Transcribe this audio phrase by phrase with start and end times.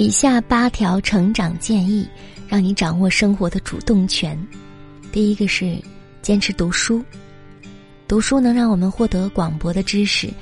[0.00, 2.08] 以下八条成长建议，
[2.48, 4.34] 让你掌握生活的主动权。
[5.12, 5.78] 第一个是
[6.22, 7.04] 坚持读书，
[8.08, 10.32] 读书能让我们获得广博的知识，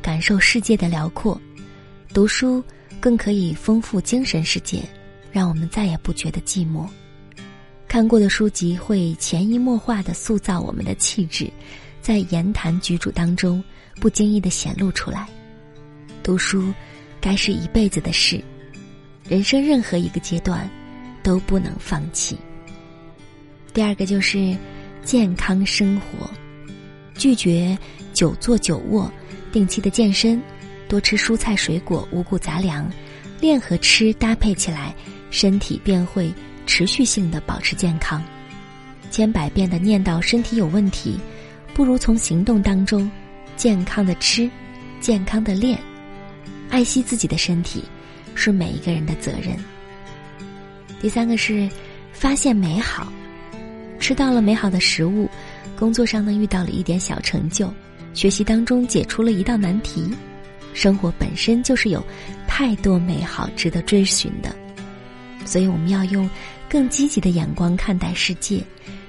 [0.00, 1.36] 感受世界的辽阔。
[2.14, 2.62] 读书
[3.00, 4.84] 更可以丰富精神世界，
[5.32, 6.86] 让我们再也不觉得寂寞。
[7.88, 11.50] 看过的书籍会潜移默化的塑造我们的气质，
[12.00, 13.60] 在言谈举止当中
[14.00, 15.28] 不经意的显露出来。
[16.22, 16.72] 读书
[17.20, 18.40] 该是一辈子的事。
[19.28, 20.68] 人生任何一个阶段，
[21.22, 22.38] 都不能放弃。
[23.74, 24.56] 第二个就是
[25.04, 26.30] 健康生活，
[27.14, 27.76] 拒绝
[28.14, 29.12] 久坐久卧，
[29.52, 30.42] 定期的健身，
[30.88, 32.90] 多吃蔬菜水果、五谷杂粮，
[33.38, 34.94] 练和吃搭配起来，
[35.30, 36.32] 身体便会
[36.66, 38.24] 持续性的保持健康。
[39.10, 41.20] 千百遍的念叨身体有问题，
[41.74, 43.10] 不如从行动当中
[43.56, 44.50] 健康的吃，
[45.00, 45.78] 健康的练，
[46.70, 47.84] 爱惜自己的身体。
[48.34, 49.56] 是每一个人的责任。
[51.00, 51.68] 第三个是
[52.12, 53.12] 发现美好，
[54.00, 55.28] 吃到了美好的食物，
[55.76, 57.72] 工作上呢遇到了一点小成就，
[58.14, 60.12] 学习当中解除了一道难题，
[60.74, 62.04] 生活本身就是有
[62.46, 64.54] 太多美好值得追寻的，
[65.44, 66.28] 所以我们要用
[66.68, 68.60] 更积极的眼光看待世界，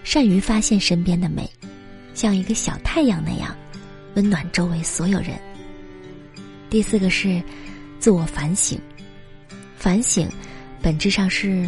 [0.03, 1.49] 善于发现身边的美，
[2.13, 3.55] 像一个小太阳那样
[4.15, 5.31] 温暖周围所有人。
[6.69, 7.41] 第四个是
[7.99, 8.79] 自我反省。
[9.79, 10.29] 反省，
[10.81, 11.67] 本质上是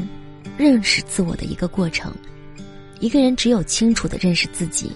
[0.58, 2.14] 认识自我的一个过程。
[3.00, 4.92] 一个人只有清楚的认识自己，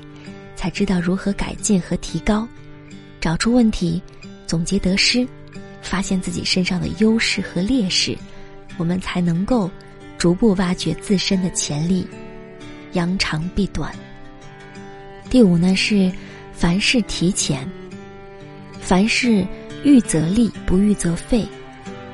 [0.54, 2.46] 才知道如何改进和提高，
[3.22, 4.02] 找出问题，
[4.46, 5.26] 总结得失，
[5.82, 8.18] 发现自己身上的优势和劣势，
[8.76, 9.72] 我们才能够
[10.18, 12.06] 逐步挖掘自身的潜力，
[12.92, 13.96] 扬长避短。
[15.30, 16.12] 第五呢是
[16.52, 17.66] 凡事提前，
[18.82, 19.48] 凡事
[19.86, 21.48] 预则立，不预则废。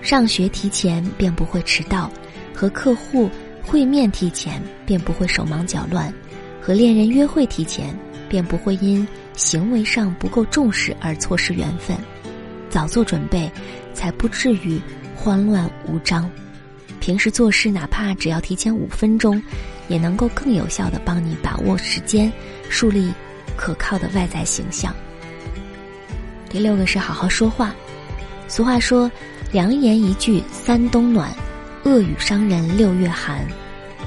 [0.02, 2.12] 上学提前便不会迟到，
[2.54, 3.30] 和客户
[3.64, 6.12] 会面提前便不会手忙脚乱，
[6.60, 7.96] 和恋人约会提前
[8.28, 11.96] 便不会因行为上不够重视而错失缘分。
[12.68, 13.50] 早做准备，
[13.94, 14.82] 才不至于
[15.16, 16.30] 慌乱无章。
[17.00, 19.42] 平时做事哪怕只要提前五分钟，
[19.88, 22.32] 也能够更有效的帮你把握时间，
[22.70, 23.14] 树立
[23.56, 24.96] 可靠的外在形象。
[26.50, 27.74] 第六个是好好说话。
[28.48, 29.10] 俗话说。
[29.52, 31.30] 良言一句三冬暖，
[31.84, 33.46] 恶语伤人六月寒。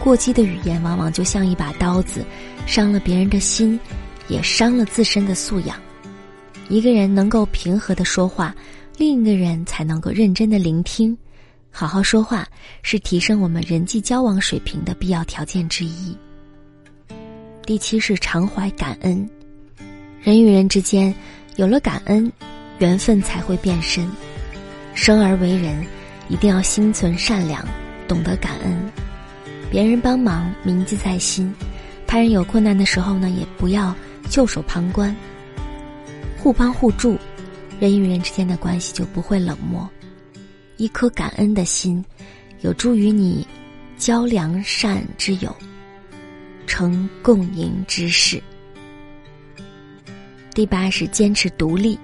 [0.02, 2.24] 过激的语言往往就像一把刀子，
[2.66, 3.78] 伤了别人的心，
[4.26, 5.78] 也伤了自身的素养。
[6.70, 8.54] 一个人能够平和的说话，
[8.96, 11.16] 另一个人才能够认真的聆听。
[11.70, 12.48] 好好说话
[12.82, 16.16] 是提升我们人际交往水平的必要条件之一。
[17.66, 19.28] 第七是常怀感恩，
[20.22, 21.14] 人与人之间
[21.56, 22.32] 有了感恩，
[22.78, 24.10] 缘分才会变深。
[24.94, 25.84] 生而为人，
[26.28, 27.66] 一定要心存善良，
[28.08, 28.92] 懂得感恩。
[29.70, 31.52] 别人帮忙铭记在心，
[32.06, 33.94] 他人有困难的时候呢，也不要
[34.30, 35.14] 袖手旁观。
[36.38, 37.18] 互帮互助，
[37.80, 39.88] 人与人之间的关系就不会冷漠。
[40.76, 42.04] 一颗感恩的心，
[42.60, 43.46] 有助于你
[43.96, 45.54] 交良善之友，
[46.66, 48.42] 成共赢之事。
[50.54, 51.98] 第八是坚持独立。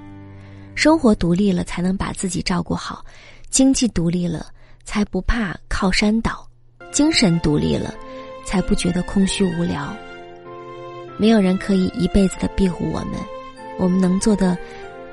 [0.80, 3.04] 生活独立了，才能把自己照顾好；
[3.50, 4.46] 经济独立了，
[4.82, 6.48] 才不怕靠山倒；
[6.91, 7.92] 精神独立了，
[8.46, 9.94] 才不觉得空虚无聊。
[11.19, 13.20] 没有人可以一辈子的庇护我们，
[13.78, 14.56] 我们能做的，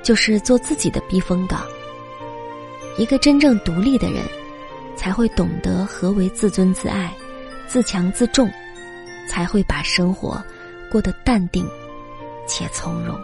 [0.01, 1.65] 就是做自己的避风港。
[2.97, 4.23] 一个真正独立的人，
[4.95, 7.13] 才会懂得何为自尊自爱、
[7.67, 8.49] 自强自重，
[9.27, 10.41] 才会把生活
[10.89, 11.67] 过得淡定
[12.47, 13.19] 且从容。